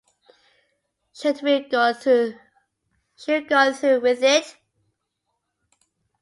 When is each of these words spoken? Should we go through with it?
Should 1.13 1.43
we 1.43 1.59
go 1.69 1.93
through 1.93 2.33
with 3.19 4.23
it? 4.23 4.57